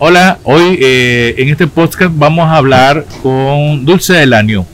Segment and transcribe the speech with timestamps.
[0.00, 4.64] Hola, hoy eh, en este podcast vamos a hablar con Dulce Delanio,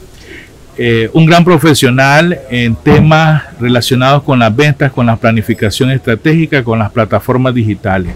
[0.76, 6.78] eh, un gran profesional en temas relacionados con las ventas, con la planificación estratégica, con
[6.78, 8.14] las plataformas digitales,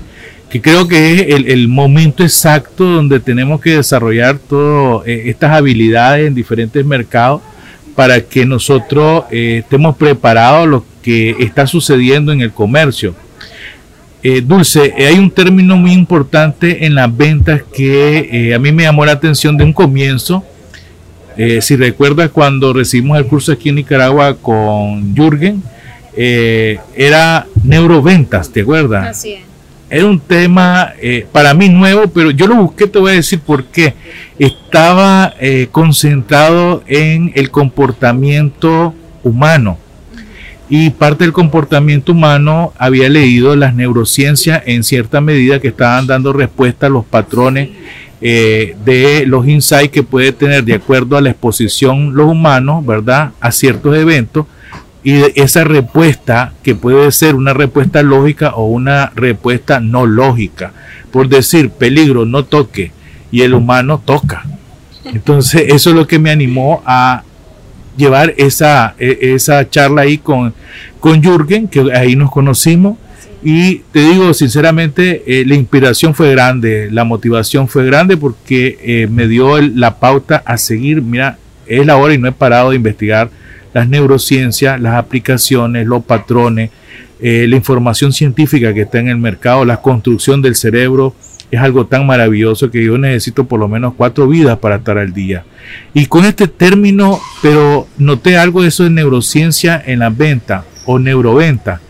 [0.51, 6.27] que creo que es el, momento exacto donde tenemos que desarrollar todas eh, estas habilidades
[6.27, 7.41] en diferentes mercados
[7.95, 13.15] para que nosotros estemos preparados a lo que está sucediendo en el comercio
[14.23, 18.73] eh, Dulce, eh, hay un término muy importante en las ventas que eh, a mí
[18.73, 20.45] me llamó la atención de un comienzo.
[21.61, 25.63] si recuerdas cuando recibimos el curso aquí en Nicaragua con Jürgen,
[26.17, 29.07] era neuroventas, ¿te acuerdas?
[29.07, 29.43] Así es.
[29.89, 30.93] Era un tema
[31.31, 33.95] para mí nuevo, pero yo lo busqué, te voy a decir por qué.
[34.37, 35.33] Estaba
[35.71, 39.79] concentrado en el comportamiento humano
[40.71, 46.33] y parte del comportamiento humano había leído las neurociencias en cierta medida que estaban dando
[46.33, 47.71] respuesta a los patrones
[48.21, 53.31] eh, de los insights que puede tener de acuerdo a la exposición los humanos, ¿verdad?,
[53.41, 54.47] a ciertos eventos
[55.05, 60.73] y esa respuesta que puede ser una respuesta lógica o una respuesta no lógica.
[61.13, 62.93] Por decir, peligro, no toque,
[63.31, 64.45] y el humano toca.
[65.05, 67.23] Entonces, eso es lo que me animó a
[67.99, 70.55] llevar esa, e, esa charla ahí con,
[71.01, 72.97] con Jürgen, que ahí nos conocimos.
[73.43, 79.07] Y te digo, sinceramente, eh, la inspiración fue grande, la motivación fue grande porque eh,
[79.09, 81.03] me dio la pauta a seguir.
[81.03, 83.31] Mira, es la hora y no he parado de investigar
[83.75, 86.71] las neurociencias, las aplicaciones, los patrones,
[87.21, 91.15] eh, la información científica que está en el mercado, la construcción del cerebro,
[91.51, 95.13] es algo tan maravilloso que yo necesito por lo menos cuatro vidas para estar al
[95.13, 95.45] día.
[95.95, 100.99] Y con este término, pero noté algo de eso de neurociencia en la venta o
[100.99, 101.81] neuroventa.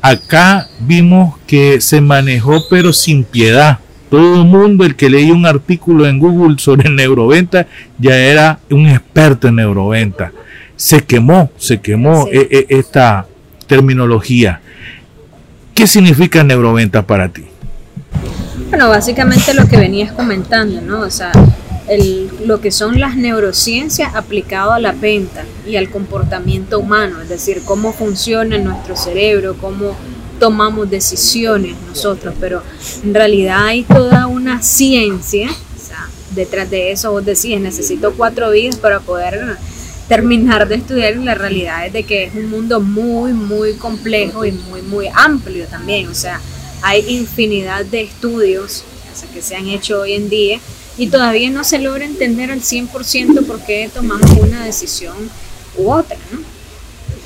[0.00, 3.78] Acá vimos que se manejó pero sin piedad.
[4.10, 7.66] Todo el mundo, el que leía un artículo en Google sobre neuroventa,
[7.98, 10.30] ya era un experto en neuroventa.
[10.76, 13.26] Se quemó, se quemó e, e, esta
[13.66, 14.60] terminología.
[15.74, 17.44] ¿Qué significa neuroventa para ti?
[18.74, 21.02] Bueno, básicamente lo que venías comentando, ¿no?
[21.02, 21.30] O sea,
[21.86, 27.28] el, lo que son las neurociencias aplicado a la venta y al comportamiento humano, es
[27.28, 29.96] decir, cómo funciona nuestro cerebro, cómo
[30.40, 32.64] tomamos decisiones nosotros, pero
[33.04, 38.50] en realidad hay toda una ciencia, o sea, detrás de eso vos decís, necesito cuatro
[38.50, 39.56] vidas para poder
[40.08, 44.50] terminar de estudiar la realidad es de que es un mundo muy, muy complejo y
[44.50, 46.40] muy, muy amplio también, o sea,
[46.82, 48.84] hay infinidad de estudios
[49.32, 50.60] que se han hecho hoy en día
[50.96, 55.16] y todavía no se logra entender al 100% por qué tomamos una decisión
[55.76, 56.18] u otra.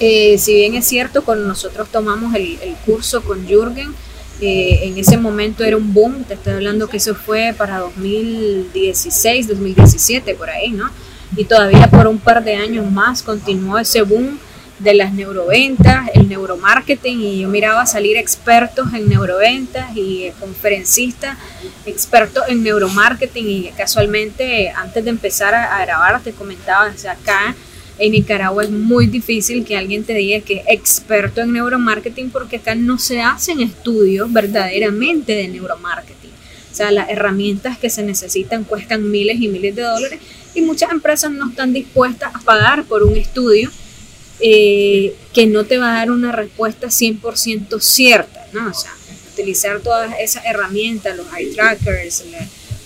[0.00, 3.94] Eh, si bien es cierto, cuando nosotros tomamos el, curso con Jürgen,
[4.40, 9.48] eh, en ese momento era un boom, te estoy hablando que eso fue para 2016,
[9.48, 10.88] 2017, por ahí, ¿no?
[11.36, 14.38] Y todavía por un par de años más continuó ese boom
[14.78, 21.36] de las neuroventas, el neuromarketing y yo miraba salir expertos en neuroventas y conferencistas
[21.84, 27.56] expertos en neuromarketing y casualmente antes de empezar a, grabar te comentaba, o acá
[27.98, 32.56] en Nicaragua es muy difícil que alguien te diga que es experto en neuromarketing porque
[32.56, 36.30] acá no se hacen estudios verdaderamente de neuromarketing.
[36.70, 40.20] O sea, las herramientas que se necesitan cuestan miles y miles de dólares
[40.54, 43.68] y muchas empresas no están dispuestas a pagar por un estudio
[44.40, 48.70] eh, que no te va a dar una respuesta 100% cierta, ¿no?
[48.70, 48.92] O sea,
[49.32, 52.24] utilizar todas esas herramientas, los eye trackers,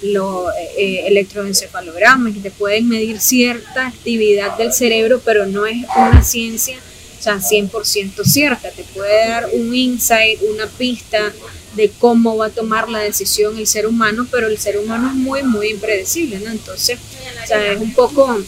[0.03, 5.79] los eh, eh, electroencefalogramas, que te pueden medir cierta actividad del cerebro, pero no es
[5.97, 6.79] una ciencia
[7.23, 8.71] o sea, 100% cierta.
[8.71, 11.33] Te puede dar un insight, una pista
[11.77, 15.15] de cómo va a tomar la decisión el ser humano, pero el ser humano es
[15.15, 16.51] muy, muy impredecible, ¿no?
[16.51, 16.99] Entonces,
[17.43, 18.43] o sea, es un poco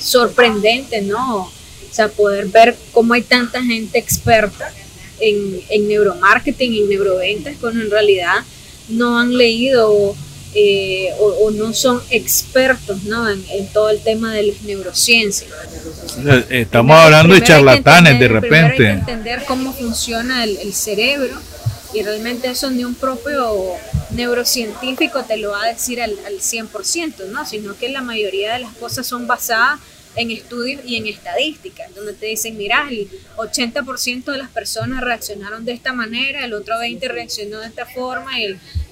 [0.00, 1.52] sorprendente, ¿no?
[1.90, 4.72] O sea, poder ver cómo hay tanta gente experta
[5.18, 8.44] en, en neuromarketing, en neuroventas, cuando en realidad
[8.88, 10.14] no han leído
[10.52, 13.28] eh, o, no son expertos ¿no?
[13.30, 15.48] En, todo el tema de las neurociencias.
[16.48, 18.88] Estamos hablando de charlatanes de repente.
[18.88, 21.38] Hay que entender cómo funciona el, el, cerebro
[21.94, 23.76] y realmente eso ni un propio
[24.10, 27.46] neurocientífico te lo va a decir al, al 100%, ¿no?
[27.46, 29.78] sino que la mayoría de las cosas son basadas
[30.16, 35.64] en estudios y en estadísticas, donde te dicen, mira, el 80% de las personas reaccionaron
[35.64, 38.32] de esta manera, el otro 20% reaccionó de esta forma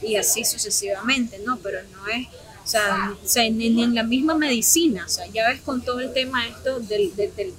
[0.02, 1.58] y, así sucesivamente, ¿no?
[1.58, 5.82] Pero no es, o sea, ni, en la misma medicina, o sea, ya ves con
[5.82, 7.10] todo el tema esto de,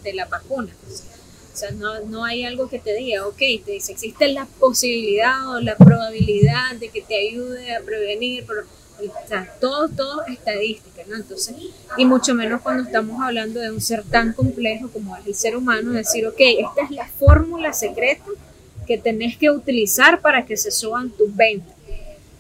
[0.04, 0.72] de, la vacuna.
[1.52, 5.50] O sea, no, no hay algo que te diga, ok, te dice, existe la posibilidad
[5.50, 8.46] o la probabilidad de que te ayude a prevenir,
[9.60, 11.16] todo, todo estadística, ¿no?
[11.16, 11.56] Entonces,
[11.98, 15.56] y mucho menos cuando estamos hablando de un ser tan complejo como es el ser
[15.56, 18.26] humano, decir, ok, esta es la fórmula secreta
[18.88, 21.76] que tenés que utilizar para que se suban tus ventas.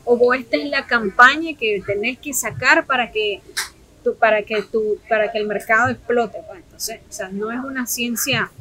[0.05, 3.41] O esta es la campaña que tenés que sacar para que,
[4.03, 6.39] tu, para que, tu, para que el mercado explote.
[6.47, 6.59] Pues.
[6.63, 8.51] entonces, o sea, no es una ciencia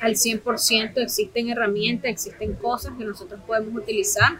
[0.00, 4.38] al 100%, existen herramientas, existen cosas que nosotros podemos utilizar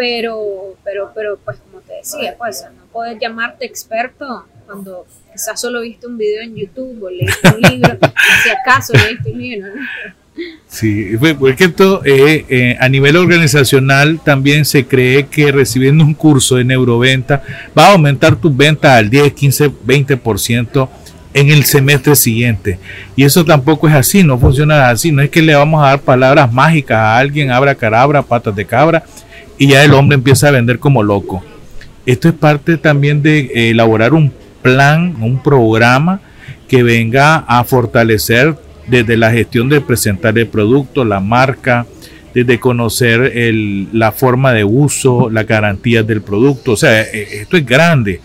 [0.00, 5.82] pero, pero, pero pues como te decía, pues no puedes llamarte experto cuando quizás solo
[5.82, 7.98] viste un video en YouTube o leíste un libro,
[8.42, 9.82] si acaso leíste un libro, ¿no?
[10.66, 16.56] Sí, porque esto eh, eh, a nivel organizacional también se cree que recibiendo un curso
[16.56, 17.42] de neuroventa
[17.78, 20.88] va a aumentar tus ventas al 10, 15, 20%
[21.34, 22.78] en el semestre siguiente.
[23.16, 25.12] Y eso tampoco es así, no funciona así.
[25.12, 28.64] No es que le vamos a dar palabras mágicas a alguien, abra carabra, patas de
[28.64, 29.04] cabra,
[29.60, 31.44] y ya el hombre empieza a vender como loco.
[32.06, 36.22] Esto es parte también de eh, elaborar un plan, un programa
[36.66, 41.84] que venga a fortalecer desde la gestión de presentar el producto, la marca,
[42.32, 43.32] desde conocer
[43.92, 46.72] la forma de uso, las garantías del producto.
[46.72, 48.22] O sea, e, esto es grande.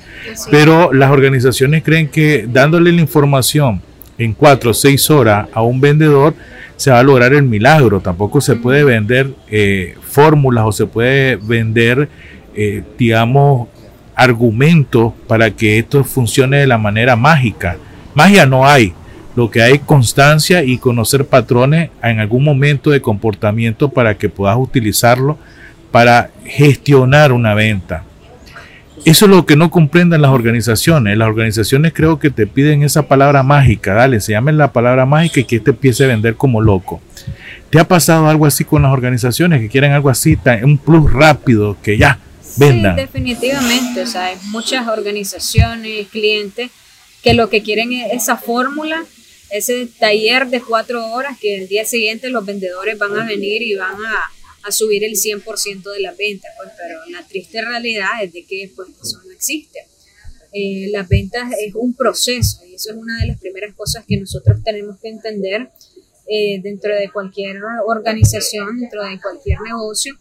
[0.50, 3.82] Pero las organizaciones creen que dándole la información
[4.18, 6.34] en cuatro o seis horas a un vendedor,
[6.78, 8.00] se va a lograr el milagro.
[8.00, 12.08] Tampoco se puede vender eh, fórmulas o se puede vender,
[12.56, 13.68] eh, digamos,
[14.16, 17.76] argumentos para que esto funcione de la manera mágica.
[18.14, 18.94] Magia no hay.
[19.36, 24.30] Lo que hay es constancia y conocer patrones en algún momento de comportamiento para que
[24.30, 25.38] puedas utilizarlo
[25.92, 28.06] para gestionar una venta.
[29.06, 31.16] Eso es lo que no comprenden las organizaciones.
[31.16, 33.94] Las organizaciones creo que te piden esa palabra mágica.
[33.94, 37.00] Dale, se llamen la palabra mágica y que te empiece a vender como loco.
[37.70, 41.78] ¿Te ha pasado algo así con las organizaciones que quieren algo así, un plus rápido,
[41.84, 42.18] que ya
[42.58, 42.96] vendan?
[42.96, 44.02] Sí, definitivamente.
[44.02, 46.72] O sea, hay muchas organizaciones, clientes,
[47.22, 49.04] que lo que quieren es esa fórmula,
[49.52, 53.76] ese taller de cuatro horas que el día siguiente los vendedores van a venir y
[53.76, 54.32] van a
[54.66, 58.72] a subir el 100% de la venta, pues, pero la triste realidad es de que
[58.76, 59.80] pues, eso no existe.
[60.52, 64.18] Eh, las ventas es un proceso y eso es una de las primeras cosas que
[64.18, 65.70] nosotros tenemos que entender
[66.28, 70.18] eh, dentro de cualquier organización, dentro de cualquier negocio,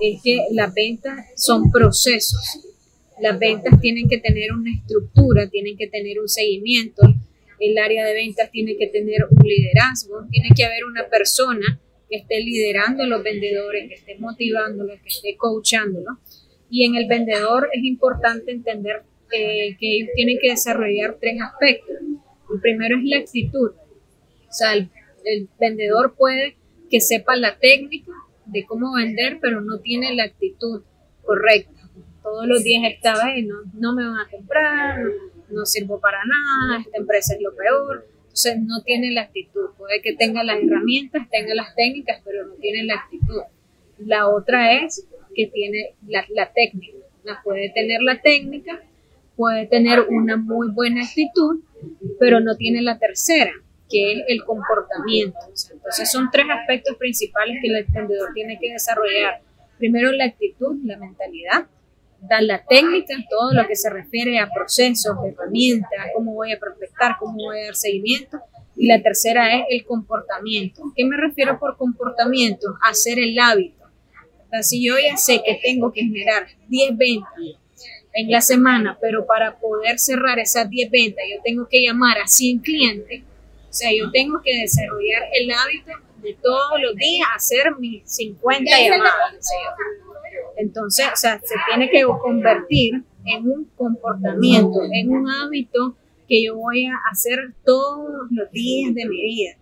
[0.00, 2.60] es que las ventas son procesos.
[3.20, 7.02] Las ventas tienen que tener una estructura, tienen que tener un seguimiento,
[7.58, 12.16] el área de ventas tiene que tener un liderazgo, tiene que haber una persona que
[12.16, 16.16] esté liderando a los vendedores, que esté motivándolos, que esté coachándolos.
[16.70, 19.02] Y en el vendedor es importante entender
[19.32, 21.96] eh, que ellos tienen que desarrollar tres aspectos.
[22.52, 23.70] El primero es la actitud.
[24.48, 24.88] O sea, el,
[25.60, 26.56] vendedor puede
[26.90, 28.12] que sepa la técnica
[28.46, 30.82] de cómo vender, pero no tiene la actitud
[31.22, 31.90] correcta.
[32.22, 33.14] Todos los días está,
[33.44, 35.10] no, no me van a comprar, no,
[35.50, 39.70] no sirvo para nada, esta empresa es lo peor entonces no tiene la actitud.
[39.76, 43.40] Puede que tenga las herramientas, tenga las técnicas, pero no tiene la actitud.
[43.98, 46.98] La otra es que tiene la, técnica.
[47.24, 48.80] La puede tener la técnica,
[49.34, 51.62] puede tener una muy buena actitud,
[52.20, 53.52] pero no tiene la tercera,
[53.90, 55.38] que es el comportamiento.
[55.72, 59.40] Entonces son tres aspectos principales que el emprendedor tiene que desarrollar.
[59.78, 61.66] Primero la actitud, la mentalidad,
[62.20, 67.16] dar la técnica, todo lo que se refiere a procesos, herramientas, cómo voy a prospectar,
[67.18, 68.40] cómo voy a dar seguimiento.
[68.76, 70.82] Y la tercera es el comportamiento.
[70.94, 72.76] ¿Qué me refiero por comportamiento?
[72.82, 73.86] Hacer el hábito.
[74.62, 77.32] si yo ya sé que tengo que generar 10 ventas
[78.14, 82.26] en la semana, pero para poder cerrar esas 10 ventas yo tengo que llamar a
[82.26, 83.22] 100 clientes,
[83.68, 88.64] o sea, yo tengo que desarrollar el hábito de todos los días hacer mis 50
[88.64, 89.50] llamadas.
[90.58, 95.96] Entonces, o sea, se tiene que convertir en un comportamiento, en un hábito
[96.28, 99.56] que yo voy a hacer todos los días de mi vida.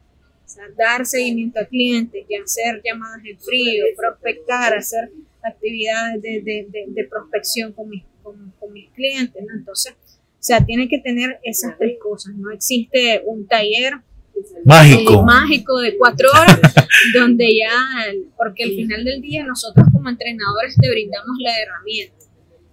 [0.45, 5.11] O sea, dar seguimiento a clientes, y hacer llamadas en frío, prospectar, hacer
[5.43, 9.43] actividades de, de, de, prospección con mis, con, mis clientes.
[9.47, 9.55] ¿no?
[9.55, 12.35] Entonces, o sea, tiene que tener esas tres cosas.
[12.37, 13.95] No existe un taller
[14.65, 15.23] mágico.
[15.23, 16.61] mágico de cuatro horas,
[17.15, 22.25] donde ya, porque al final del día nosotros como entrenadores te brindamos la herramienta,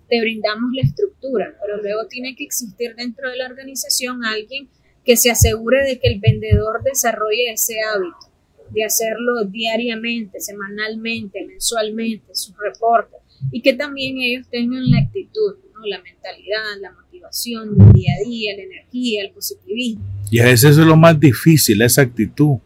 [0.07, 4.69] te brindamos la estructura, pero luego tiene que existir dentro de la organización alguien
[5.03, 8.31] que se asegure de que el vendedor desarrolle ese hábito,
[8.69, 13.19] de hacerlo diariamente, semanalmente, mensualmente, sus reportes,
[13.51, 15.85] y que también ellos tengan la actitud, ¿no?
[15.87, 20.71] la mentalidad, la motivación el día a día, la energía, el positivismo y a veces
[20.71, 22.57] eso es lo más difícil, esa actitud.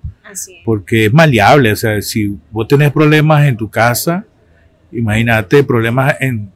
[0.63, 1.73] porque es maleable.
[1.73, 4.25] O sea, si vos tenés problemas en tu casa,
[4.91, 6.51] imagínate problemas en,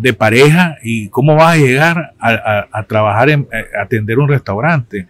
[0.00, 5.06] de pareja y cómo vas a llegar a, trabajar, en, a atender un restaurante.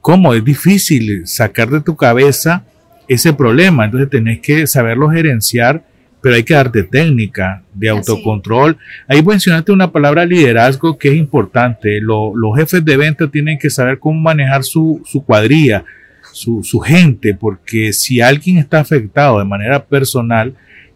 [0.00, 0.34] ¿Cómo?
[0.34, 2.64] Es difícil sacar de tu cabeza
[3.08, 3.84] ese problema.
[3.84, 5.82] Entonces tenés que saberlo gerenciar,
[6.20, 8.78] pero hay que darte técnica de autocontrol.
[9.06, 12.00] Ahí mencionaste una palabra liderazgo que es importante.
[12.00, 15.84] los jefes de venta tienen que saber cómo manejar su, su cuadrilla,
[16.32, 20.54] su, su gente, porque si alguien está afectado de manera personal,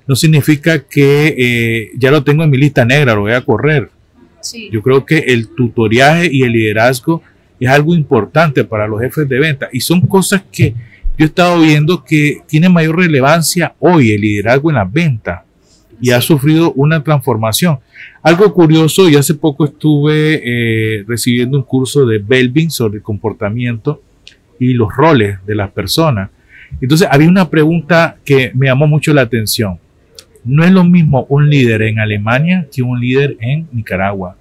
[0.09, 3.91] no significa que eh, ya lo tengo en mi lista negra, lo voy a correr.
[4.73, 7.23] Yo creo que el tutoriaje y el liderazgo
[7.61, 10.71] es algo importante para los jefes de venta y son cosas que
[11.19, 15.43] yo he estado viendo que tiene mayor relevancia hoy el liderazgo en las ventas
[16.01, 17.81] y ha sufrido una transformación.
[18.23, 24.01] Algo curioso, y hace poco estuve eh, recibiendo un curso de Belvin sobre el comportamiento
[24.59, 26.31] y los roles de las personas.
[26.81, 29.79] Entonces había una pregunta que me llamó mucho la atención.
[30.49, 34.37] No es lo mismo un líder en Alemania que un líder en Nicaragua.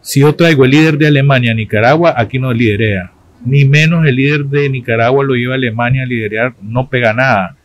[0.00, 3.12] Si yo traigo el líder de Alemania a Nicaragua, aquí no liderea
[3.44, 7.56] ni menos el líder de Nicaragua lo lleva a Alemania a liderar, no pega nada.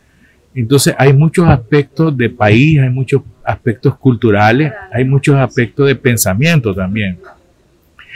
[0.54, 6.74] Entonces hay muchos aspectos de país, hay muchos aspectos culturales, hay muchos aspectos de pensamiento
[6.74, 7.18] también.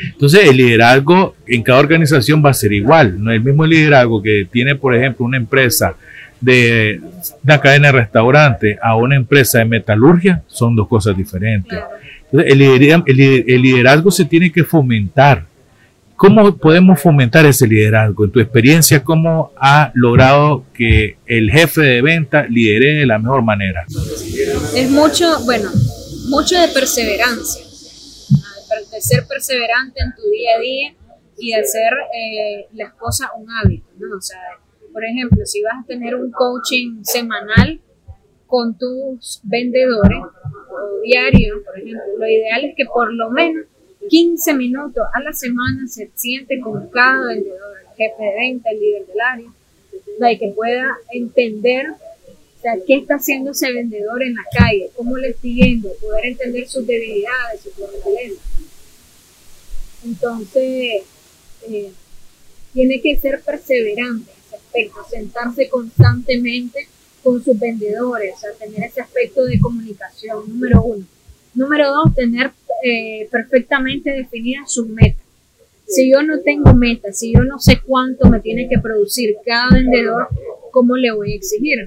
[0.05, 4.21] Entonces el liderazgo en cada organización va a ser igual, no es el mismo liderazgo
[4.23, 5.95] que tiene, por ejemplo, una empresa
[6.43, 7.01] de
[7.43, 11.79] una cadena de restaurante a una empresa de metalurgia, son dos cosas diferentes.
[12.31, 12.53] Entonces
[13.47, 15.47] el liderazgo se tiene que fomentar
[16.23, 18.25] ¿Cómo podemos fomentar ese liderazgo?
[18.25, 23.43] En tu experiencia, ¿cómo ha logrado que el jefe de venta lidere de la mejor
[23.43, 23.85] manera?
[24.77, 25.69] Es mucho, bueno,
[26.29, 30.95] mucho de perseverancia, de ser perseverante en tu día a día
[31.39, 34.17] y de hacer eh, las cosas un hábito, ¿no?
[34.17, 34.39] O sea,
[34.93, 37.81] por ejemplo, si vas a tener un coaching semanal
[38.47, 43.67] con tus vendedores o diario, por ejemplo, lo ideal es que por lo menos
[44.09, 48.81] 15 minutos a la semana se siente con cada vendedor, el jefe de venta, el
[48.81, 49.49] líder del área,
[50.19, 51.87] para que pueda entender
[52.87, 56.87] qué está haciendo ese vendedor en la calle, cómo le está yendo, poder entender sus
[56.87, 58.45] debilidades, sus fortalezas.
[60.05, 61.03] Entonces,
[61.69, 61.93] eh,
[62.73, 64.42] tiene que ser perseverante
[65.11, 66.88] sentarse constantemente
[67.23, 71.05] con sus vendedores, o sea, tener ese aspecto de comunicación, número uno.
[71.55, 72.50] Número dos, tener
[72.85, 75.23] eh, perfectamente definidas sus metas.
[75.87, 79.69] Si yo no tengo metas, si yo no sé cuánto me tiene que producir cada
[79.71, 80.29] vendedor,
[80.71, 81.79] ¿cómo le voy a exigir?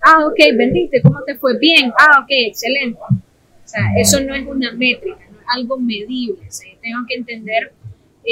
[0.00, 1.58] Ah, ok, vendiste, ¿cómo te fue?
[1.58, 2.98] Bien, ah, ok, excelente.
[3.10, 6.38] O sea, eso no es una métrica, no es algo medible.
[6.80, 7.72] Tengo que entender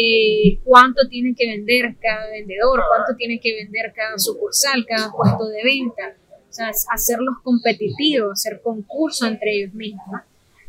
[0.00, 5.48] eh, cuánto tiene que vender cada vendedor, cuánto tiene que vender cada sucursal, cada puesto
[5.48, 6.14] de venta.
[6.48, 10.20] O sea, hacerlos competitivos, hacer concursos entre ellos mismos.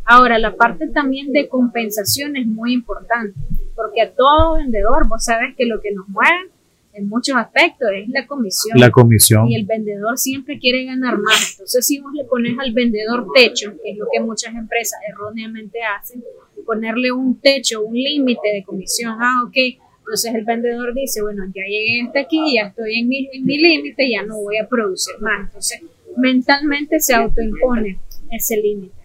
[0.03, 3.39] Ahora, la parte también de compensación es muy importante,
[3.75, 6.49] porque a todo vendedor, vos sabes que lo que nos mueve
[6.93, 8.79] en muchos aspectos es la comisión.
[8.79, 9.47] La comisión.
[9.47, 11.51] Y el vendedor siempre quiere ganar más.
[11.51, 15.79] Entonces, si vos le pones al vendedor techo, que es lo que muchas empresas erróneamente
[15.83, 16.23] hacen,
[16.69, 19.57] ponerle un techo, un límite de comisión, ah, ok,
[20.01, 23.57] entonces el vendedor dice, bueno, ya llegué hasta aquí, ya estoy en mi, en mi
[23.57, 25.47] límite, ya no voy a producir más.
[25.47, 25.81] Entonces,
[26.15, 27.97] mentalmente se autoimpone
[28.31, 29.01] ese límite.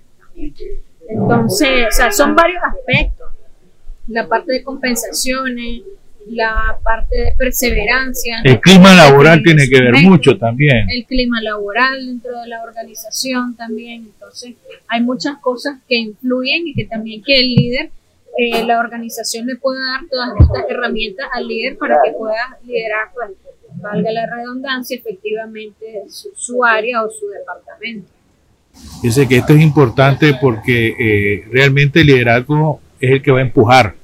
[1.09, 3.29] Entonces, o sea, son varios aspectos.
[4.09, 5.85] La parte de compensaciones,
[6.29, 8.39] la parte de perseverancia.
[8.45, 10.87] El clima laboral tiene que ver mucho también.
[10.91, 14.05] El clima laboral dentro de la organización también.
[14.13, 14.55] Entonces,
[14.89, 17.91] hay muchas cosas que influyen y que también que el líder,
[18.39, 23.09] eh, la organización le pueda dar todas estas herramientas al líder para que pueda liderar,
[23.15, 23.31] pues,
[23.77, 28.09] valga la redundancia, efectivamente su área o su departamento.
[29.03, 33.43] Dice que esto es importante porque eh, realmente el liderazgo es el que va a
[33.43, 33.95] empujar.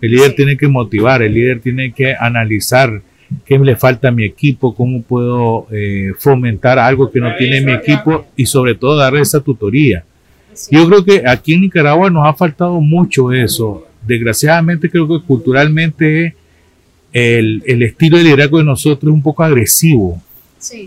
[0.00, 3.02] El líder tiene que motivar, el líder tiene que analizar
[3.44, 7.72] qué le falta a mi equipo, cómo puedo eh, fomentar algo que no tiene mi
[7.72, 10.04] equipo y sobre todo darle esa tutoría.
[10.70, 13.86] Yo creo que aquí en Nicaragua nos ha faltado mucho eso.
[14.06, 16.34] Desgraciadamente creo que culturalmente
[17.12, 20.20] el, el estilo de liderazgo de nosotros es un poco agresivo.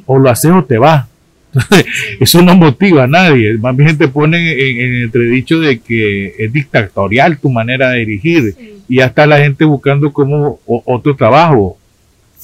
[0.05, 1.07] O lo haces o te vas.
[2.19, 3.57] Eso no motiva a nadie.
[3.57, 8.55] Más bien te pone en, el entredicho de que es dictatorial tu manera de dirigir
[8.87, 11.77] y ya está la gente buscando como otro trabajo.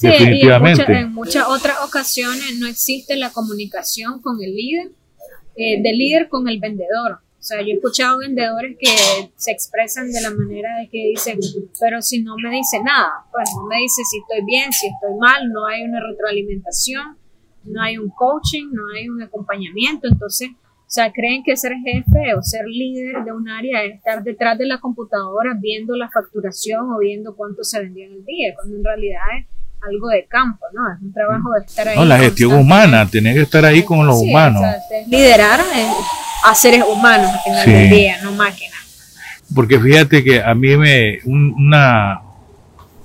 [0.00, 0.84] definitivamente.
[0.92, 4.88] en, muchas otras ocasiones no existe la comunicación con el líder,
[5.56, 7.18] eh, del líder con el vendedor.
[7.38, 8.88] O sea, yo he escuchado vendedores que
[9.36, 11.38] se expresan de la manera de que dicen,
[11.78, 15.18] pero si no me dice nada, pues no me dice si estoy bien, si estoy
[15.20, 17.17] mal, no hay una retroalimentación,
[17.70, 22.34] no hay un coaching, no hay un acompañamiento, entonces, o sea, creen que ser jefe
[22.34, 26.90] o ser líder de un área es estar detrás de la computadora viendo la facturación
[26.90, 29.46] o viendo cuánto se vendió en el día, cuando en realidad es
[29.86, 30.92] algo de campo, ¿no?
[30.92, 31.96] Es un trabajo de estar ahí.
[31.96, 34.62] No, la gestión humana, tiene que estar ahí con los humanos.
[35.08, 35.60] liderar
[36.44, 38.78] a seres humanos al final del día, no máquinas.
[39.54, 42.20] Porque fíjate que a mí me, una,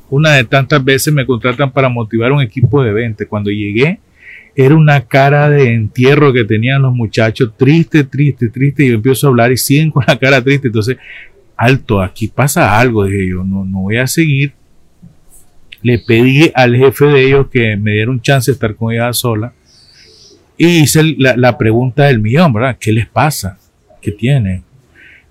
[0.09, 3.25] una de tantas veces me contratan para motivar un equipo de venta.
[3.27, 3.99] Cuando llegué,
[4.55, 8.85] era una cara de entierro que tenían los muchachos, triste, triste, triste.
[8.85, 10.67] Y yo empiezo a hablar y siguen con la cara triste.
[10.67, 10.97] Entonces,
[11.57, 13.05] alto, aquí pasa algo.
[13.05, 14.53] Dije yo, no, no voy a seguir
[15.83, 19.11] le pedí al jefe de ellos que me diera un chance de estar con ella
[19.13, 19.53] sola
[20.57, 22.77] y hice la, pregunta del millón, ¿verdad?
[22.79, 23.57] ¿Qué les pasa?
[24.01, 24.63] ¿Qué tienen?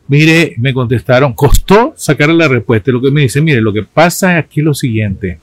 [0.09, 2.91] Mire, me contestaron, costó sacar la respuesta.
[2.91, 5.39] Lo que me dice, mire, lo que pasa es lo siguiente.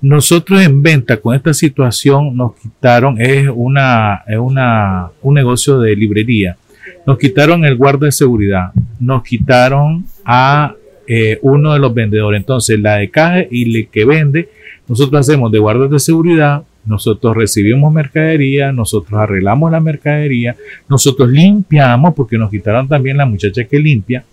[0.00, 5.96] Nosotros en venta con esta situación nos quitaron, es una, es una, un negocio de
[5.96, 6.56] librería.
[7.04, 10.74] Nos quitaron el guarda de seguridad, nos quitaron a
[11.06, 12.38] eh, uno de los vendedores.
[12.38, 14.48] Entonces, la de caja y el que vende,
[14.86, 20.56] nosotros hacemos de guardas de seguridad, nosotros recibimos mercadería, nosotros arreglamos la mercadería,
[20.88, 24.24] nosotros limpiamos, porque nos quitaron también la muchacha que limpia,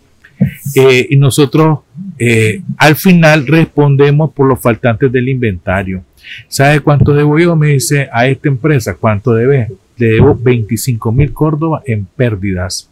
[0.76, 1.80] eh, y nosotros
[2.18, 6.04] eh, al final respondemos por los faltantes del inventario.
[6.48, 7.56] ¿Sabe cuánto debo yo?
[7.56, 9.70] Me dice a esta empresa, ¿cuánto debe?
[9.98, 12.90] Le debo 25 mil Córdoba en pérdidas,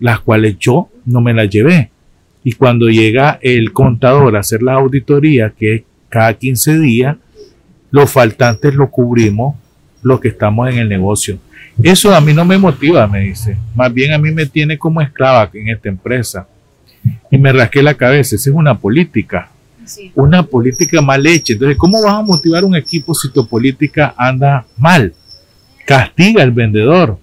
[0.00, 1.90] las cuales yo no me las llevé.
[2.44, 7.16] Y cuando llega el contador a hacer la auditoría, que es cada 15 días,
[7.90, 9.54] los faltantes lo cubrimos
[10.02, 11.38] los que estamos en el negocio.
[11.82, 13.56] Eso a mí no me motiva, me dice.
[13.74, 16.46] Más bien a mí me tiene como esclava en esta empresa.
[17.30, 18.36] Y me rasqué la cabeza.
[18.36, 19.48] Esa es una política.
[20.14, 21.54] Una política mal hecha.
[21.54, 25.14] Entonces, ¿cómo vas a motivar un equipo si tu política anda mal?
[25.86, 27.18] Castiga al vendedor.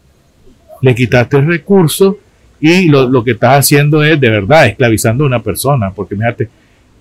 [0.81, 2.17] Le quitaste el recurso
[2.59, 6.49] y lo, que estás haciendo es de verdad esclavizando a una persona, porque fíjate,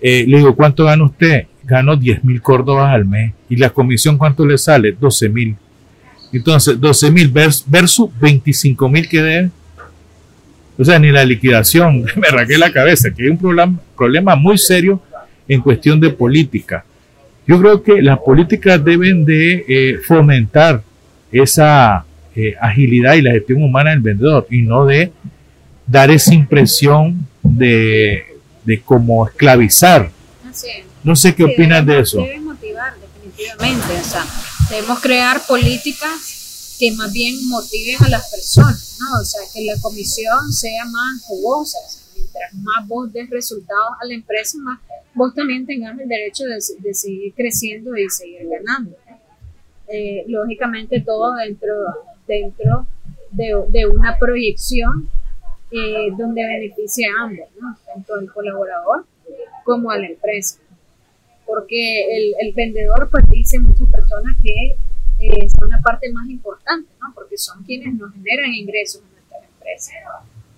[0.01, 1.47] eh, le digo, ¿cuánto gana usted?
[1.63, 3.33] Gano 10 mil córdobas al mes.
[3.49, 4.93] ¿Y la comisión cuánto le sale?
[4.93, 5.55] 12 mil.
[6.31, 9.49] Entonces, 12 mil versus 25 mil que debe.
[10.77, 14.57] O sea, ni la liquidación, me raqué la cabeza, que hay un problema, problema muy
[14.57, 15.01] serio
[15.47, 16.85] en cuestión de política.
[17.47, 20.83] Yo creo que las políticas deben de eh, fomentar
[21.31, 25.11] esa eh, agilidad y la gestión humana del vendedor y no de
[25.87, 28.23] dar esa impresión de,
[28.63, 30.11] de como esclavizar.
[31.03, 32.21] No sé qué opinas de eso.
[32.21, 33.93] Debe motivar, definitivamente.
[33.99, 34.23] O sea,
[34.69, 39.19] debemos crear políticas que más bien motiven a las personas, ¿no?
[39.19, 41.77] O sea, que la comisión sea más jugosa.
[42.15, 44.79] mientras más vos des resultados a la empresa, más
[45.13, 48.95] vos también tengas el derecho de, seguir creciendo y seguir ganando.
[49.87, 51.73] Eh, lógicamente todo dentro,
[52.27, 52.87] dentro
[53.31, 55.09] de, una proyección
[55.71, 57.47] eh, donde beneficia a ambos,
[57.85, 59.05] tanto al colaborador
[59.65, 60.59] como a la empresa.
[61.49, 64.75] Porque el, vendedor, pues dice muchas personas que
[65.19, 67.11] eh, son la parte más importante, ¿no?
[67.15, 69.93] porque son quienes nos generan ingresos en nuestra empresa.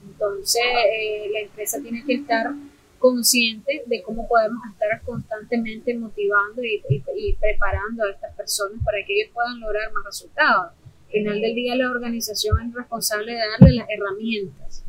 [0.06, 2.52] Entonces, eh, la empresa tiene que estar
[3.00, 6.84] consciente de cómo podemos estar constantemente motivando y,
[7.16, 10.74] y, preparando a estas personas para que ellos puedan lograr más resultados.
[11.06, 14.84] Al final del día, la organización es responsable de darle las herramientas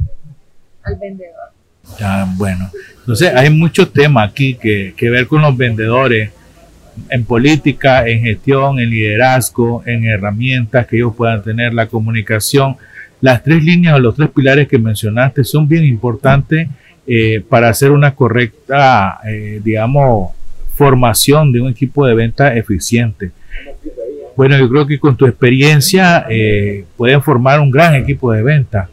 [0.82, 1.61] al vendedor.
[1.98, 6.30] Ya, bueno, entonces hay muchos temas aquí que, ver con los vendedores
[7.08, 12.76] en política, en gestión, en liderazgo, en herramientas que ellos puedan tener, la comunicación.
[13.20, 16.68] Las tres líneas o los tres pilares que mencionaste son bien importantes
[17.06, 20.30] eh, para hacer una correcta, eh, digamos,
[20.74, 23.32] formación de un equipo de venta eficiente.
[24.36, 28.88] Bueno, yo creo que con tu experiencia eh, pueden formar un gran equipo de venta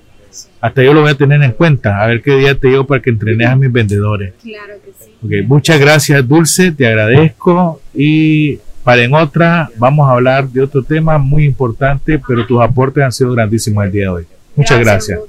[0.61, 3.01] hasta yo lo voy a tener en cuenta, a ver qué día te llevo para
[3.01, 4.33] que entrenes a mis vendedores.
[4.41, 5.11] Claro que sí.
[5.25, 10.83] Okay, muchas gracias, Dulce, te agradezco y para en otra vamos a hablar de otro
[10.83, 14.25] tema muy importante, pero tus aportes han sido grandísimos el día de hoy.
[14.55, 15.19] Muchas gracias.